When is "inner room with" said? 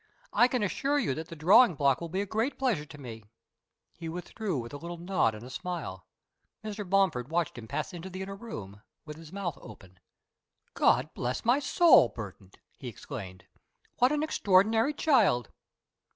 8.23-9.17